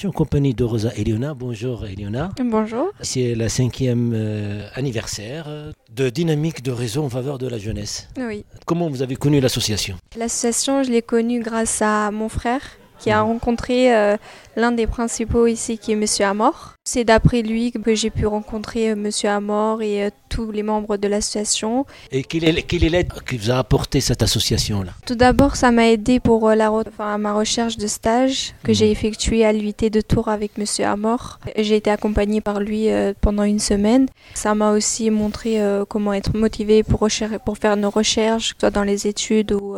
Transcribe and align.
suis 0.00 0.08
en 0.08 0.12
compagnie 0.12 0.54
de 0.54 0.64
Rosa 0.64 0.94
Eliona. 0.96 1.34
Bonjour 1.34 1.84
Eliona. 1.84 2.30
Bonjour. 2.42 2.90
C'est 3.02 3.34
la 3.34 3.50
cinquième 3.50 4.12
euh, 4.14 4.66
anniversaire 4.74 5.44
euh, 5.46 5.72
de 5.94 6.08
Dynamique 6.08 6.62
de 6.62 6.70
Réseau 6.70 7.04
en 7.04 7.10
faveur 7.10 7.36
de 7.36 7.46
la 7.46 7.58
jeunesse. 7.58 8.08
Oui. 8.16 8.46
Comment 8.64 8.88
vous 8.88 9.02
avez 9.02 9.16
connu 9.16 9.40
l'association? 9.40 9.96
L'association, 10.16 10.82
je 10.84 10.90
l'ai 10.90 11.02
connue 11.02 11.40
grâce 11.40 11.82
à 11.82 12.10
mon 12.12 12.30
frère 12.30 12.62
qui 13.00 13.10
a 13.10 13.22
rencontré 13.22 13.94
euh, 13.94 14.16
l'un 14.56 14.72
des 14.72 14.86
principaux 14.86 15.46
ici 15.46 15.78
qui 15.78 15.92
est 15.92 15.96
Monsieur 15.96 16.26
Amor. 16.26 16.74
C'est 16.84 17.04
d'après 17.04 17.42
lui 17.42 17.72
que 17.72 17.94
j'ai 17.94 18.10
pu 18.10 18.26
rencontrer 18.26 18.90
euh, 18.90 18.96
Monsieur 18.96 19.30
Amor 19.30 19.82
et 19.82 20.04
euh, 20.04 20.10
tous 20.28 20.50
les 20.52 20.62
membres 20.62 20.98
de 20.98 21.08
l'association. 21.08 21.86
Et 22.12 22.22
quelle 22.22 22.44
est, 22.44 22.62
quelle 22.62 22.84
est 22.84 22.90
l'aide 22.90 23.12
qui 23.26 23.38
vous 23.38 23.50
a 23.50 23.56
apporté 23.56 24.00
cette 24.00 24.22
association-là? 24.22 24.92
Tout 25.06 25.14
d'abord, 25.14 25.56
ça 25.56 25.70
m'a 25.70 25.88
aidé 25.88 26.20
pour 26.20 26.50
la, 26.50 26.70
enfin, 26.70 27.16
ma 27.16 27.32
recherche 27.32 27.78
de 27.78 27.86
stage 27.86 28.52
que 28.62 28.74
j'ai 28.74 28.90
effectuée 28.90 29.44
à 29.46 29.52
l'UIT 29.52 29.90
de 29.90 30.00
Tours 30.02 30.28
avec 30.28 30.58
Monsieur 30.58 30.84
Amor. 30.84 31.40
J'ai 31.56 31.76
été 31.76 31.90
accompagnée 31.90 32.42
par 32.42 32.60
lui 32.60 32.88
pendant 33.20 33.44
une 33.44 33.58
semaine. 33.58 34.06
Ça 34.34 34.54
m'a 34.54 34.72
aussi 34.72 35.10
montré 35.10 35.58
comment 35.88 36.12
être 36.12 36.36
motivé 36.36 36.82
pour, 36.82 37.08
pour 37.44 37.58
faire 37.58 37.76
nos 37.76 37.90
recherches, 37.90 38.54
soit 38.58 38.70
dans 38.70 38.84
les 38.84 39.06
études 39.06 39.52
ou 39.52 39.76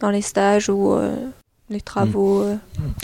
dans 0.00 0.10
les 0.10 0.22
stages 0.22 0.68
ou 0.68 0.96
les 1.72 1.80
travaux. 1.80 2.42
Euh. 2.42 2.56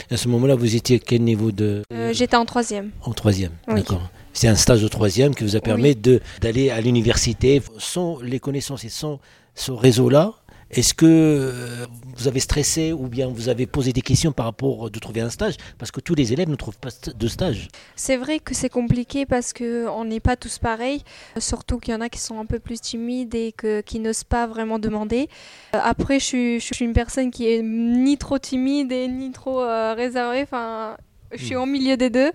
À 0.09 0.17
ce 0.17 0.27
moment-là, 0.29 0.55
vous 0.55 0.75
étiez 0.75 0.97
à 0.97 0.99
quel 0.99 1.21
niveau 1.21 1.51
de 1.51 1.83
euh, 1.91 2.13
J'étais 2.13 2.35
en 2.35 2.45
troisième. 2.45 2.91
En 3.03 3.11
troisième, 3.11 3.51
d'accord. 3.67 4.09
C'est 4.33 4.47
un 4.47 4.55
stage 4.55 4.83
au 4.83 4.89
troisième 4.89 5.35
qui 5.35 5.43
vous 5.43 5.55
a 5.55 5.59
permis 5.59 5.95
de 5.95 6.21
d'aller 6.41 6.69
à 6.69 6.79
l'université 6.81 7.61
sans 7.77 8.19
les 8.21 8.39
connaissances 8.39 8.85
et 8.85 8.89
sans 8.89 9.19
ce 9.55 9.71
réseau-là. 9.71 10.35
Est-ce 10.71 10.93
que 10.93 11.05
euh, 11.07 11.85
vous 12.15 12.27
avez 12.27 12.39
stressé 12.39 12.93
ou 12.93 13.07
bien 13.07 13.27
vous 13.27 13.49
avez 13.49 13.65
posé 13.65 13.91
des 13.91 14.01
questions 14.01 14.31
par 14.31 14.45
rapport 14.45 14.91
de 14.91 14.99
trouver 14.99 15.21
un 15.21 15.31
stage? 15.31 15.55
Parce 15.79 15.89
que 15.89 15.99
tous 15.99 16.13
les 16.13 16.31
élèves 16.31 16.49
ne 16.49 16.55
trouvent 16.55 16.77
pas 16.77 16.89
de 17.15 17.27
stage. 17.27 17.69
C'est 17.95 18.17
vrai 18.17 18.39
que 18.39 18.53
c'est 18.53 18.69
compliqué 18.69 19.25
parce 19.25 19.51
qu'on 19.51 20.05
n'est 20.05 20.19
pas 20.19 20.35
tous 20.35 20.59
pareils. 20.59 21.03
Surtout 21.39 21.79
qu'il 21.79 21.93
y 21.93 21.97
en 21.97 22.01
a 22.01 22.09
qui 22.09 22.19
sont 22.19 22.39
un 22.39 22.45
peu 22.45 22.59
plus 22.59 22.79
timides 22.81 23.33
et 23.33 23.51
que, 23.51 23.81
qui 23.81 23.99
n'osent 23.99 24.23
pas 24.23 24.45
vraiment 24.45 24.77
demander. 24.77 25.27
Euh, 25.73 25.79
après, 25.81 26.19
je 26.19 26.25
suis, 26.25 26.59
je 26.59 26.73
suis, 26.73 26.85
une 26.85 26.93
personne 26.93 27.31
qui 27.31 27.47
est 27.51 27.63
ni 27.63 28.17
trop 28.17 28.37
timide 28.37 28.91
et 28.91 29.07
ni 29.07 29.31
trop 29.31 29.61
euh, 29.61 29.95
réservée. 29.95 30.43
Enfin, 30.43 30.97
je 31.31 31.43
suis 31.43 31.55
hmm. 31.55 31.61
au 31.61 31.65
milieu 31.65 31.97
des 31.97 32.11
deux 32.11 32.31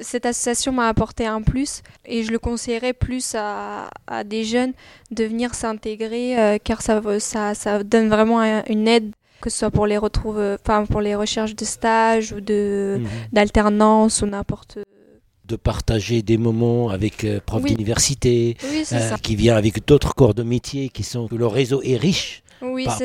cette 0.00 0.26
association 0.26 0.72
m'a 0.72 0.88
apporté 0.88 1.26
un 1.26 1.42
plus 1.42 1.82
et 2.04 2.22
je 2.22 2.32
le 2.32 2.38
conseillerais 2.38 2.92
plus 2.92 3.34
à, 3.36 3.88
des 4.24 4.44
jeunes 4.44 4.72
de 5.10 5.24
venir 5.24 5.54
s'intégrer 5.54 6.38
euh, 6.38 6.58
car 6.62 6.82
ça, 6.82 7.00
ça, 7.18 7.54
ça, 7.54 7.82
donne 7.82 8.08
vraiment 8.08 8.42
une 8.68 8.88
aide 8.88 9.12
que 9.40 9.50
ce 9.50 9.58
soit 9.58 9.70
pour 9.70 9.86
les 9.86 9.98
retrouver, 9.98 10.56
enfin 10.60 10.86
pour 10.86 11.02
les 11.02 11.14
recherches 11.14 11.54
de 11.54 11.64
stage 11.64 12.32
ou 12.32 12.40
de 12.40 12.98
mhm. 13.00 13.06
d'alternance 13.32 14.22
ou 14.22 14.26
n'importe 14.26 14.78
de 15.44 15.56
partager 15.56 16.22
des 16.22 16.38
moments 16.38 16.88
avec 16.88 17.24
euh, 17.24 17.40
profs 17.44 17.64
d'université 17.64 18.56
euh, 18.64 19.16
qui 19.22 19.36
vient 19.36 19.56
avec 19.56 19.86
d'autres 19.86 20.14
corps 20.14 20.34
de 20.34 20.42
métier 20.42 20.88
qui 20.88 21.02
sont 21.02 21.28
que 21.28 21.34
le 21.34 21.46
réseau 21.46 21.82
est 21.82 21.96
riche 21.96 22.42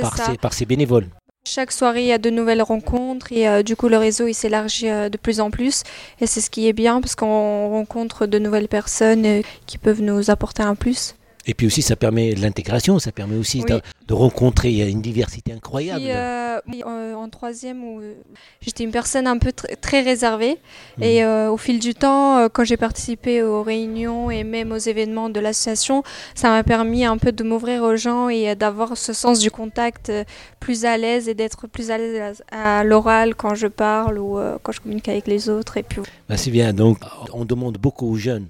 par, 0.02 0.38
par 0.38 0.53
ses 0.53 0.66
bénévoles. 0.66 1.09
Chaque 1.52 1.72
soirée, 1.72 2.03
il 2.03 2.05
y 2.05 2.14
a 2.14 2.19
de 2.19 2.30
nouvelles 2.30 2.61
rencontres 2.61 3.31
et 3.31 3.47
euh, 3.50 3.64
du 3.64 3.75
coup, 3.75 3.89
le 3.89 3.97
réseau 3.97 4.28
il 4.28 4.36
s'élargit 4.36 4.88
euh, 4.88 5.09
de 5.09 5.17
plus 5.17 5.39
en 5.39 5.50
plus. 5.50 5.81
Et 6.22 6.28
c'est 6.28 6.42
ce 6.42 6.52
qui 6.52 6.67
est 6.67 6.73
bien 6.73 7.02
parce 7.02 7.16
qu'on 7.16 7.70
rencontre 7.70 8.27
de 8.27 8.37
nouvelles 8.37 8.67
personnes 8.67 9.26
euh, 9.26 9.42
qui 9.65 9.80
peuvent 9.80 10.04
nous 10.04 10.30
apporter 10.30 10.61
un 10.61 10.76
plus. 10.76 11.15
Et 11.45 11.54
puis 11.54 11.67
aussi, 11.67 11.82
ça 11.82 11.95
permet 11.95 12.36
l'intégration, 12.36 13.00
ça 13.00 13.11
permet 13.11 13.38
aussi 13.38 13.64
de, 13.64 14.14
rencontrer, 14.14 14.70
il 14.70 14.77
y 14.77 14.82
a 14.82 14.88
une 14.88 15.02
diversité 15.02 15.54
incroyable. 15.54 16.04
Euh, 16.05 16.60
euh, 16.86 17.14
en 17.14 17.30
troisième, 17.30 17.83
où 17.83 18.02
euh, 18.02 18.14
j'étais 18.61 18.83
une 18.83 18.92
personne 18.92 19.26
un 19.26 19.38
peu 19.38 19.52
très 19.52 20.02
réservée. 20.02 20.58
Mhm. 20.98 21.04
Et 21.04 21.26
au 21.26 21.58
fil 21.58 21.80
du 21.80 21.94
temps, 21.94 22.48
quand 22.50 22.66
j'ai 22.66 22.77
participé 22.77 23.42
aux 23.42 23.64
réunions 23.64 24.30
et 24.30 24.44
même 24.44 24.72
aux 24.72 24.77
événements 24.77 25.30
de 25.30 25.39
l'association, 25.39 26.04
ça 26.36 26.50
m'a 26.50 26.64
permis 26.64 27.05
un 27.05 27.17
peu 27.17 27.32
de 27.32 27.44
m'ouvrir 27.44 27.83
aux 27.83 27.95
gens 27.95 28.30
et 28.30 28.56
d'avoir 28.56 28.98
ce 28.98 29.14
sens 29.14 29.39
du 29.39 29.50
contact 29.50 30.11
plus 30.60 30.86
à 30.86 30.98
l'aise 30.98 31.30
et 31.30 31.33
d'être 31.33 31.67
plus 31.67 31.89
à 31.89 31.98
l'aise 31.98 32.44
à, 32.52 32.83
l'oral 32.83 33.36
quand 33.36 33.56
je 33.56 33.67
parle 33.67 34.20
ou 34.20 34.38
quand 34.61 34.71
je 34.71 34.82
communique 34.82 35.08
avec 35.08 35.27
les 35.27 35.50
autres. 35.50 35.77
Et 35.77 35.83
puis... 35.83 36.02
Bah, 36.27 36.38
c'est 36.38 36.52
bien, 36.52 36.73
donc 36.73 37.00
on 37.33 37.45
demande 37.45 37.77
beaucoup 37.77 38.11
aux 38.11 38.16
jeunes 38.16 38.50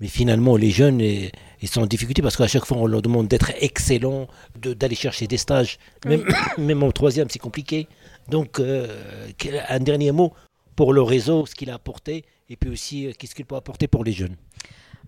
mais 0.00 0.08
finalement, 0.08 0.56
les 0.56 0.70
jeunes, 0.70 1.00
ils 1.62 1.68
sont 1.68 1.82
en 1.82 1.86
difficulté 1.86 2.22
parce 2.22 2.36
qu'à 2.36 2.46
chaque 2.46 2.64
fois, 2.64 2.78
on 2.78 2.86
leur 2.86 3.02
demande 3.02 3.28
d'être 3.28 3.52
excellents, 3.60 4.28
d'aller 4.56 4.94
chercher 4.94 5.26
des 5.26 5.36
stages. 5.36 5.78
Même, 6.06 6.24
même 6.58 6.82
en 6.82 6.90
troisième, 6.90 7.28
c'est 7.28 7.38
compliqué. 7.38 7.86
Donc, 8.28 8.60
euh, 8.60 8.86
un 9.68 9.80
dernier 9.80 10.12
mot 10.12 10.32
pour 10.76 10.92
le 10.92 11.02
réseau, 11.02 11.46
ce 11.46 11.54
qu'il 11.54 11.70
a 11.70 11.74
apporté, 11.74 12.24
et 12.48 12.56
puis 12.56 12.70
aussi, 12.70 13.06
euh, 13.06 13.12
qu'est-ce 13.18 13.34
qu'il 13.34 13.44
peut 13.44 13.56
apporter 13.56 13.88
pour 13.88 14.04
les 14.04 14.12
jeunes? 14.12 14.36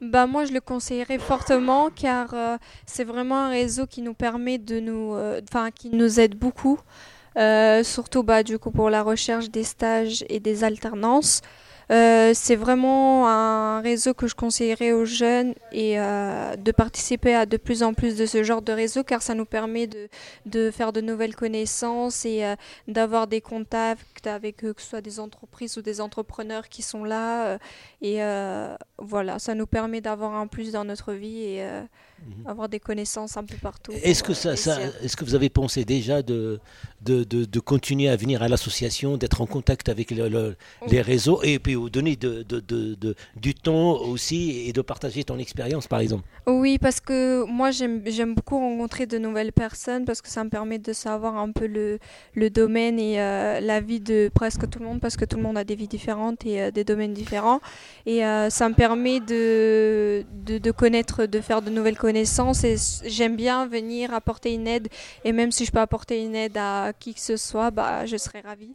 Bah, 0.00 0.26
moi, 0.26 0.44
je 0.44 0.52
le 0.52 0.60
conseillerais 0.60 1.18
fortement 1.18 1.88
car 1.90 2.34
euh, 2.34 2.56
c'est 2.86 3.04
vraiment 3.04 3.44
un 3.44 3.50
réseau 3.50 3.86
qui 3.86 4.02
nous 4.02 4.14
permet 4.14 4.58
de 4.58 4.80
nous, 4.80 5.16
enfin, 5.48 5.70
qui 5.70 5.90
nous 5.90 6.19
aide 6.19 6.34
beaucoup, 6.34 6.78
surtout 7.84 8.24
bah, 8.24 8.42
du 8.42 8.58
coup 8.58 8.72
pour 8.72 8.90
la 8.90 9.02
recherche 9.02 9.48
des 9.50 9.64
stages 9.64 10.24
et 10.28 10.40
des 10.40 10.64
alternances. 10.64 11.40
Euh, 11.91 12.32
c'est 12.34 12.56
vraiment 12.56 13.28
un 13.28 13.81
réseau 13.81 14.15
que 14.15 14.26
je 14.26 14.34
conseillerais 14.34 14.93
aux 14.93 15.04
jeunes 15.04 15.54
et 15.72 15.98
euh, 15.98 16.56
de 16.56 16.72
participer 16.72 17.34
à 17.34 17.47
de 17.47 17.56
plus 17.56 17.82
en 17.82 17.94
plus 17.94 18.16
de 18.16 18.26
ce 18.26 18.43
genre 18.43 18.62
de 18.62 18.72
réseau 18.72 19.03
car 19.03 19.22
ça 19.22 19.34
nous 19.34 19.44
permet 19.44 19.87
de, 19.87 20.09
de 20.47 20.70
faire 20.70 20.93
de 20.93 21.00
nouvelles 21.00 21.34
connaissances 21.34 22.25
et 22.25 22.44
euh, 22.44 22.54
d'avoir 22.88 23.26
des 23.26 23.41
contacts 23.41 24.26
avec 24.26 24.59
que 24.59 24.75
ce 24.78 24.88
soit 24.88 25.00
des 25.00 25.19
entreprises 25.20 25.76
ou 25.76 25.82
des 25.82 26.00
entrepreneurs 26.00 26.69
qui 26.69 26.82
sont 26.82 27.04
là. 27.04 27.59
et 28.00 28.20
voilà, 28.99 29.38
ça 29.38 29.54
nous 29.54 29.66
permet 29.66 30.00
d'avoir 30.00 30.34
un 30.34 30.47
plus 30.47 30.72
dans 30.72 30.84
notre 30.84 31.12
vie 31.12 31.43
et 31.43 31.62
mhm. 31.62 32.47
avoir 32.47 32.69
des 32.69 32.78
connaissances 32.78 33.37
un 33.37 33.44
peu 33.44 33.56
partout. 33.56 33.93
Est-ce 34.03 34.22
que, 34.22 34.34
ça, 34.34 34.56
ça 34.56 34.78
est-ce 35.03 35.16
que 35.16 35.25
vous 35.25 35.34
avez 35.34 35.49
pensé 35.49 35.84
déjà 35.84 36.22
de, 36.22 36.60
de, 37.00 37.25
de, 37.25 37.60
continuer 37.60 38.09
à 38.09 38.16
venir 38.16 38.43
à 38.43 38.49
l'association, 38.49 39.16
d'être 39.16 39.41
en 39.41 39.47
contact 39.47 39.88
avec 39.88 40.10
les 40.10 41.00
réseaux 41.00 41.43
et 41.43 41.59
puis 41.59 41.71
vous 41.74 41.90
donner 41.90 42.18
du 43.36 43.54
temps 43.54 44.00
aussi 44.00 44.68
et 44.68 44.72
de 44.72 44.80
partager 44.82 45.24
ton 45.24 45.38
expérience 45.38 45.86
par 45.86 46.00
exemple 46.00 46.24
Oui, 46.46 46.78
parce 46.78 47.00
que 47.00 47.44
moi 47.44 47.70
j'aime 47.70 48.34
beaucoup 48.34 48.58
rencontrer 48.58 49.06
de 49.06 49.18
nouvelles 49.18 49.52
personnes 49.52 50.04
parce 50.04 50.20
que 50.22 50.28
ça 50.28 50.44
me 50.44 50.50
permet 50.50 50.78
de 50.78 50.92
savoir 50.92 51.36
un 51.36 51.50
peu 51.52 51.66
le, 51.66 52.50
domaine 52.50 52.98
et 52.98 53.20
euh, 53.20 53.60
la 53.60 53.80
vie 53.80 54.00
de 54.00 54.30
presque 54.34 54.68
tout 54.68 54.78
le 54.78 54.86
monde 54.86 55.00
parce 55.00 55.16
que 55.16 55.24
tout 55.24 55.36
le 55.36 55.42
monde 55.42 55.56
a 55.58 55.64
des 55.64 55.74
vies 55.74 55.88
différentes 55.88 56.44
et 56.44 56.60
euh, 56.60 56.70
des 56.70 56.84
domaines 56.84 57.12
différents. 57.12 57.60
Et 58.06 58.24
euh, 58.24 58.50
ça 58.50 58.68
me 58.68 58.74
permet 58.74 59.20
de, 59.20 60.24
connaître, 60.76 61.26
de 61.26 61.40
faire 61.40 61.62
de 61.62 61.70
nouvelles 61.70 61.98
connaissances 61.98 62.64
et 62.64 62.76
j'aime 63.04 63.36
bien 63.36 63.66
venir 63.66 64.12
apporter 64.12 64.52
une 64.52 64.66
aide 64.66 64.88
et 65.24 65.32
même 65.32 65.52
si 65.52 65.64
je 65.64 65.72
peux 65.72 65.80
apporter 65.80 66.22
une 66.22 66.34
aide 66.34 66.56
à 66.56 66.92
qui 66.98 67.14
que 67.14 67.20
ce 67.20 67.36
soit, 67.36 67.70
bah, 67.70 68.06
je 68.06 68.16
serais 68.16 68.40
ravie. 68.40 68.74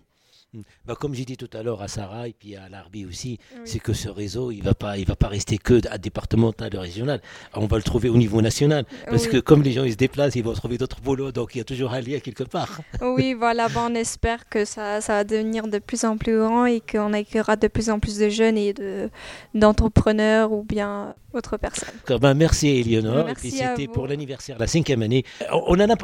Hmm. 0.53 0.61
Bah, 0.85 0.95
comme 0.97 1.13
j'ai 1.13 1.25
dit 1.25 1.35
tout 1.35 1.49
à 1.51 1.61
l'heure 1.61 1.81
à 1.81 1.89
Sarah 1.89 2.29
et 2.29 2.33
puis 2.33 2.55
à 2.55 2.69
Larbi 2.69 3.05
aussi, 3.05 3.37
c'est 3.65 3.79
que 3.79 3.91
ce 3.91 4.07
réseau, 4.07 4.51
il 4.51 4.59
ne 4.59 4.63
va, 4.63 4.73
pas, 4.73 4.97
il 4.97 5.05
va 5.05 5.17
pas 5.17 5.27
rester 5.27 5.57
que 5.57 5.81
à 5.89 5.97
départemental 5.97 6.73
et 6.73 6.77
régional. 6.77 7.21
On 7.53 7.67
va 7.67 7.75
le 7.75 7.83
trouver 7.83 8.07
au 8.07 8.15
niveau 8.15 8.41
national. 8.41 8.85
Parce 9.09 9.27
que 9.27 9.37
comme 9.37 9.61
les 9.61 9.73
gens 9.73 9.83
ils 9.83 9.91
se 9.91 9.97
déplacent, 9.97 10.35
ils 10.35 10.43
vont 10.43 10.53
trouver 10.53 10.77
d'autres 10.77 11.01
boulots. 11.01 11.33
Donc 11.33 11.55
il 11.55 11.57
y 11.57 11.61
a 11.61 11.65
toujours 11.65 11.91
un 11.91 11.99
lien 11.99 12.19
quelque 12.19 12.43
part. 12.43 12.79
Oui, 13.01 13.33
voilà. 13.33 13.67
on 13.75 13.93
espère 13.95 14.47
que 14.49 14.63
ça, 14.65 15.01
ça, 15.01 15.13
va 15.13 15.23
devenir 15.23 15.67
de 15.67 15.79
plus 15.79 16.05
en 16.05 16.17
plus 16.17 16.37
grand 16.37 16.65
et 16.65 16.81
qu'on 16.81 17.13
accueillera 17.13 17.55
de 17.55 17.67
plus 17.67 17.89
en 17.89 17.99
plus 17.99 18.17
de 18.17 18.29
jeunes 18.29 18.57
et 18.57 18.73
d'entrepreneurs 19.53 20.51
ou 20.51 20.63
bien 20.63 21.13
autres 21.33 21.57
personnes. 21.57 21.93
Ben, 22.19 22.33
merci 22.33 22.67
Eleonore. 22.67 23.29
et 23.29 23.33
puis 23.33 23.51
c'était 23.51 23.87
pour 23.87 24.07
l'anniversaire, 24.07 24.57
la 24.59 24.67
cinquième 24.67 25.01
année. 25.01 25.23
On 25.51 25.79
a, 25.79 25.95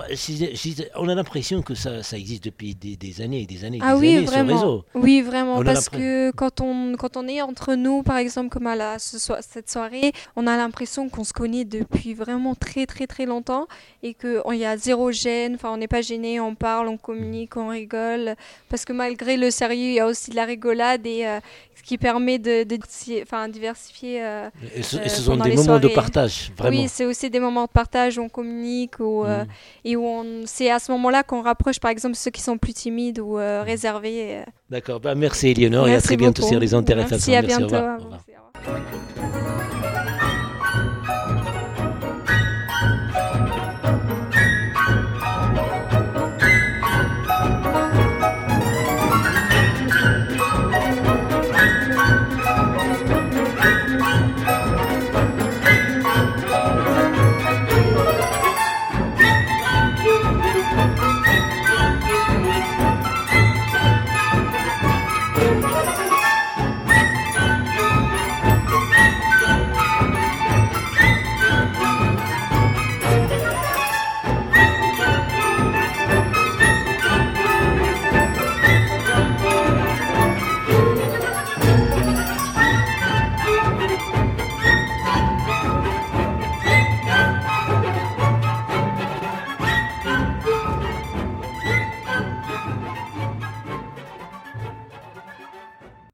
on 0.95 1.09
a 1.09 1.15
l'impression 1.15 1.61
que 1.61 1.75
ça, 1.75 2.03
ça, 2.03 2.17
existe 2.17 2.45
depuis 2.45 2.75
des, 2.75 2.95
des, 2.95 3.21
années 3.21 3.41
et 3.41 3.45
des 3.45 3.65
années. 3.65 3.79
Ah 3.81 3.95
des 3.95 3.99
oui, 3.99 4.17
années 4.17 4.27
vraiment. 4.33 4.83
Oui, 4.93 5.21
vraiment, 5.21 5.63
parce 5.63 5.89
que 5.89 6.31
quand 6.31 6.61
on, 6.61 6.95
quand 6.97 7.17
on 7.17 7.27
est 7.27 7.41
entre 7.41 7.75
nous, 7.75 8.03
par 8.03 8.17
exemple, 8.17 8.49
comme 8.49 8.67
à 8.67 8.75
la, 8.75 8.97
cette 8.99 9.69
soirée, 9.69 10.11
on 10.35 10.47
a 10.47 10.57
l'impression 10.57 11.09
qu'on 11.09 11.23
se 11.23 11.33
connaît 11.33 11.65
depuis 11.65 12.13
vraiment 12.13 12.55
très, 12.55 12.85
très, 12.85 13.07
très 13.07 13.25
longtemps 13.25 13.67
et 14.01 14.13
qu'il 14.13 14.55
y 14.55 14.65
a 14.65 14.77
zéro 14.77 15.11
gêne, 15.11 15.55
enfin, 15.55 15.71
on 15.71 15.77
n'est 15.77 15.87
pas 15.87 16.01
gêné, 16.01 16.39
on 16.39 16.55
parle, 16.55 16.87
on 16.87 16.97
communique, 16.97 17.57
on 17.57 17.69
rigole, 17.69 18.35
parce 18.69 18.85
que 18.85 18.93
malgré 18.93 19.37
le 19.37 19.51
sérieux, 19.51 19.89
il 19.89 19.93
y 19.93 19.99
a 19.99 20.07
aussi 20.07 20.31
de 20.31 20.35
la 20.35 20.45
rigolade 20.45 21.05
et 21.05 21.25
euh, 21.25 21.39
ce 21.75 21.83
qui 21.83 21.97
permet 21.97 22.39
de, 22.39 22.63
de 22.63 23.51
diversifier. 23.51 24.23
Euh, 24.23 24.49
et 24.75 24.83
ce, 24.83 24.97
euh, 24.97 25.07
sont 25.07 25.37
des 25.37 25.55
moments 25.55 25.79
de 25.79 25.87
partage, 25.89 26.51
vraiment. 26.57 26.81
Oui, 26.81 26.87
c'est 26.87 27.05
aussi 27.05 27.29
des 27.29 27.39
moments 27.39 27.65
de 27.65 27.71
partage 27.71 28.17
où 28.17 28.21
on 28.21 28.29
communique 28.29 28.99
où, 28.99 29.23
mm. 29.23 29.45
et 29.85 29.95
où 29.95 30.23
c'est 30.45 30.71
à 30.71 30.79
ce 30.79 30.91
moment-là 30.93 31.23
qu'on 31.23 31.41
rapproche, 31.41 31.79
par 31.79 31.91
exemple, 31.91 32.15
ceux 32.15 32.31
qui 32.31 32.41
sont 32.41 32.57
plus 32.57 32.73
timides 32.73 33.19
ou 33.19 33.33
réservés. 33.33 34.22
D'accord, 34.69 34.99
bah, 34.99 35.15
merci 35.15 35.49
Eleonore 35.49 35.87
et 35.87 35.95
à 35.95 36.01
très 36.01 36.17
bientôt 36.17 36.43
sur 36.43 36.59
les 36.59 36.73
intérêts 36.73 37.05
Merci, 37.09 37.35
à 37.35 37.41
bientôt. 37.41 37.75
Merci, 37.75 39.22